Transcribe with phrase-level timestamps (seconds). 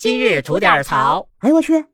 [0.00, 1.26] 今日吐点槽。
[1.40, 1.84] 哎呦我去！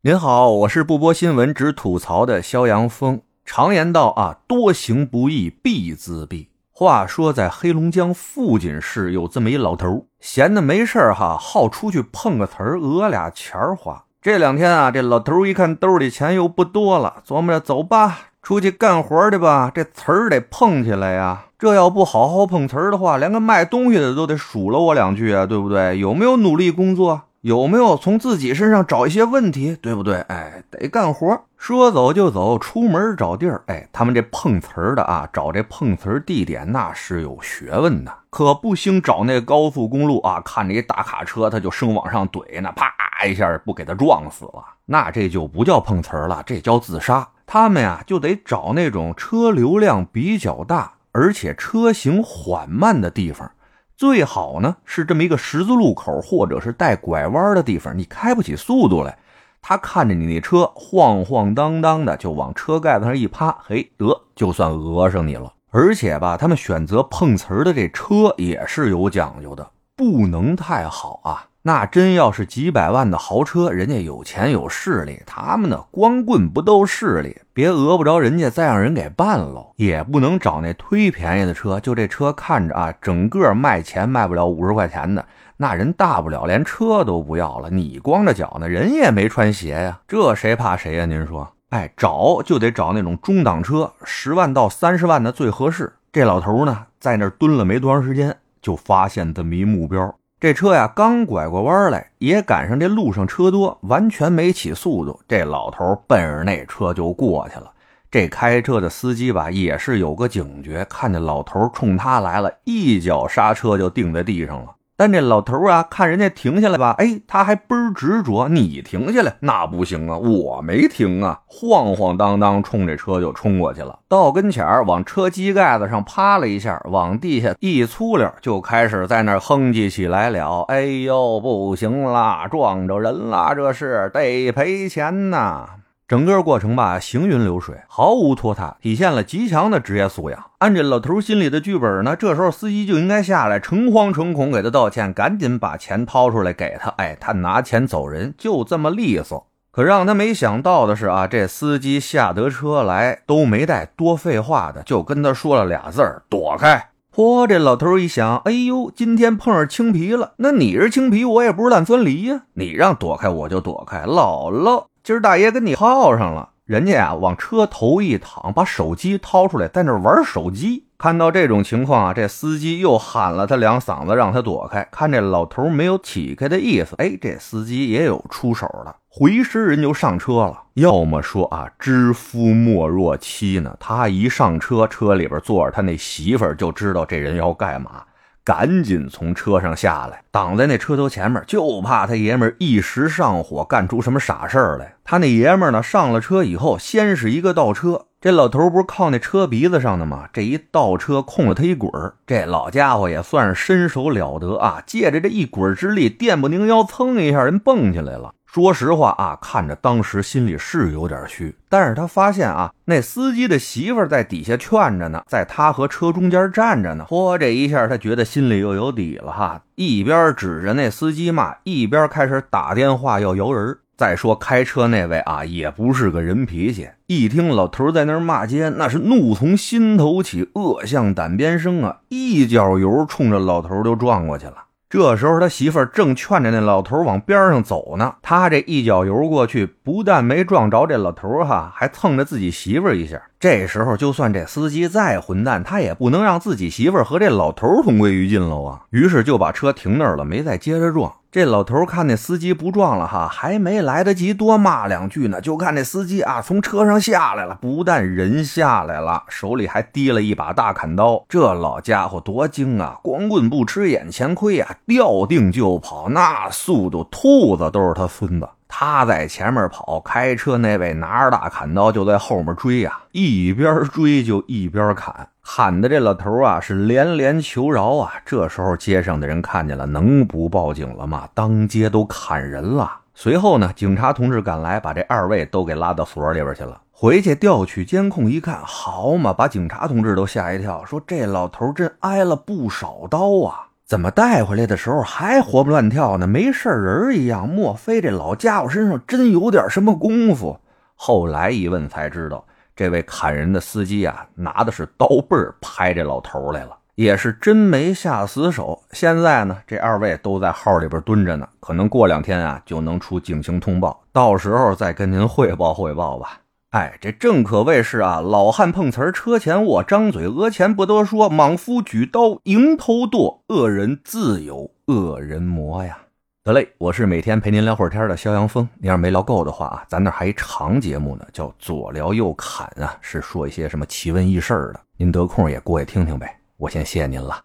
[0.00, 3.22] 您好，我是不播新闻只吐槽的肖阳峰。
[3.44, 6.48] 常言道啊，多行不义必自毙。
[6.72, 14.06] 话说在黑龙江富锦市有这么一老头，闲的没事哈，好出去碰个瓷儿，讹俩钱花。
[14.20, 19.70] 这两天啊，这老头一看兜里钱又不多了，琢磨着走吧，出去干活去吧。
[19.74, 25.98] 这瓷儿得碰起来呀，这要不好好碰瓷儿的话，连个卖东西的都得数落我两句啊，对不对？
[25.98, 27.22] 有没有努力工作？
[27.42, 30.16] 有没有从自己身上找一些问题，对不对？
[30.28, 31.40] 哎，得干活。
[31.56, 33.62] 说走就走，出门找地儿。
[33.66, 42.92] 哎，他们这碰瓷儿的啊，找这碰瓷儿地点那是有学问的，可不兴找那高速公路啊，看着一大卡车，他就生往上怼，那啪
[43.26, 47.26] 一下不给他撞死了，那这就不叫碰瓷儿了，这叫自杀。
[47.52, 53.50] 他们呀就得找那种车流量比较大，而且车行缓慢的地方。
[53.96, 59.18] 最好呢是这么一个十字路口，或者是带拐弯的地方，你开不起速度来，
[59.60, 65.52] 他看着你那车晃晃荡荡的，就往车盖子上一趴，嘿，得就算讹上你了。
[65.72, 71.49] 而且吧，他们选择碰瓷儿的这车也是有讲究的，不能太好啊。
[71.62, 79.72] 那真要是几百万的豪车，人家有钱有势力，他们呢光棍不斗势力，别讹不着人家，再让人给办喽。
[79.76, 85.22] 也不能找那忒便宜的车，就这车看着啊，整个卖钱卖不了五十块钱的，
[85.58, 91.04] 那人大不了连车都不要了，你光着脚呢，人也没穿鞋呀，这谁怕谁呀？
[91.04, 95.92] 您说，哎，找就得找那种中档车，十万到三十万的最合适。
[96.10, 100.14] 这老头呢，在那蹲了没多长时间，就发现这么一目标。
[100.40, 105.20] 这车呀，刚拐过弯来，也赶上这路上车多，完全没起速度。
[105.28, 107.70] 这老头奔着那车就过去了。
[108.10, 114.74] 这开车的司机吧，也是有个警觉，看见老头冲他来了，一脚刹车就定在地上了。
[115.00, 118.50] 但这老头啊，看人家停下来吧，哎，他还倍儿执着。
[118.50, 124.00] 你停下来那不行啊，我没停啊，晃晃荡荡冲这车就冲过去了。
[124.10, 130.66] 到跟前儿，往车机盖子上趴了一下，往地下一粗溜，就开始在那哼唧起来了。
[130.68, 135.66] 哎呦，不行啦，撞着人啦，这是得赔钱呐。
[136.10, 140.46] 整个过程吧，行云流水，毫无拖沓，体现了极强的职业素养。
[140.58, 146.90] 按这老头心里的剧本呢，这时候司机就应该下来，诚惶诚恐给他道歉，赶紧把钱掏出来给他。
[146.96, 149.46] 哎，他拿钱走人，就这么利索。
[149.70, 160.32] 可让他没想到的是啊，这司机下得车来都没带多废话的，就跟他说了俩字儿：“躲开。”嚯，这老头一想，哎呦，今天碰上青皮了。
[160.38, 164.86] 那你是青皮，我也不是烂酸梨呀，你让躲开我就躲开，姥姥。
[165.02, 170.84] 今儿大爷跟你耗上了，人家呀往车头一躺，把手机掏出来，在那玩手机。
[170.98, 174.86] 看到这种情况啊，这司机又喊了他两嗓子，让他躲开。
[174.92, 180.64] 看这老头没有起开的意思，哎，这司机也有出手了，回身人就上车了。
[180.74, 183.74] 要么说啊，知夫莫若妻呢。
[183.80, 188.02] 他一上车，车里边坐着他那媳妇儿，就知道这人要干嘛。
[188.50, 194.96] 赶紧从车上下来，挡在那车头前面，就怕他爷们一时上火，干出什么傻事儿来。
[195.04, 200.28] 他那爷们呢，上了车以后，先是一个倒车，这老头不是靠那车鼻子上的吗？
[200.30, 201.90] 这一倒车，空了他一滚。
[202.26, 208.34] 这老家伙也算是身手了得啊，借着这一滚之力，电不拧腰，噌一下人蹦起来了。
[208.44, 217.06] 说实话啊，看着当时心里是有点虚，但是他发现啊，那司机的媳妇在底下劝着呢，在他和车中间站着呢。
[217.08, 223.78] 嚯，这一下他觉得心里又有底了哈，一边指着那司机骂，一边开始打电话要摇人。
[224.00, 234.54] 再说开车那位啊，也不是个人脾气，一听老头在那骂街，那是怒从心头起，恶向胆边生啊，一脚油冲着老头就撞过去了。
[234.88, 238.14] 这时候，他媳妇儿正劝着那老头往边上走呢。
[238.22, 243.20] 他这一脚油过去，不但没撞着这老头哈，还蹭着自己媳妇儿一下。
[243.40, 248.82] 这时候，就算这司机再混蛋，他也不能让自己媳妇儿和这老头同归于尽了啊！
[248.90, 251.10] 于是就把车停那儿了，没再接着撞。
[251.32, 261.24] 这老头看那司机不撞了哈，还没来得及多骂两句呢，就看那司机啊从车上下来了，不但人下来了，手里还提了一把大砍刀。
[261.26, 268.46] 这老家伙多精啊，光棍不吃眼前亏呀，掉腚就跑，那速度兔子都是他孙子。
[268.72, 275.28] 他在前面跑，开车那位拿着大砍刀就在后面追呀，一边追就一边砍。
[275.42, 278.12] 喊的这老头啊是连连求饶啊！
[278.24, 281.28] 这时候街上的人看见了，能不报警了吗？
[281.34, 282.88] 当街都砍人了。
[283.14, 286.80] 随后呢，警察同志赶来，把这二位都给拉到所里边去了。
[286.92, 293.69] 回去调取监控一看，好嘛，把警察同志都吓一跳，说这老头真挨了不少刀啊！
[293.90, 296.24] 怎么带回来的时候还活蹦乱跳呢？
[296.24, 297.48] 没事人一样。
[297.48, 300.60] 莫非这老家伙身上真有点什么功夫？
[300.94, 302.46] 后来一问才知道，
[302.76, 308.80] 这位砍人的司机啊，拿的是刀背儿拍这老头来了，也是真没下死手。
[308.92, 316.38] 现在呢，这二位都在号里边蹲着呢，可能过两天啊就能出警情通报，到时候再跟您汇报汇报吧。
[316.70, 325.98] 哎，这正可谓是啊，老汉碰瓷儿车前卧，张嘴讹钱不得说；莽夫举刀迎头剁，恶人自有恶人磨呀。
[326.44, 328.68] 得嘞，我是每天陪您聊会儿天的肖阳峰。
[328.78, 334.80] 您要是没聊够的话啊，咱那还一长节目呢，叫左聊右侃啊，是说一些什么奇闻异事的。
[334.96, 336.38] 您得空也过去听听呗。
[336.56, 337.36] 我先谢谢您了，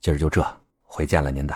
[0.00, 0.42] 今儿就这，
[0.82, 1.54] 回见了您的。